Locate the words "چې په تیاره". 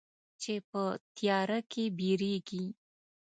0.41-1.59